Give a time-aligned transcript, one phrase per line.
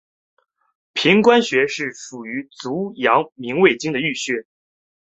[0.95, 4.47] 髀关穴是属于足阳明胃经的腧穴。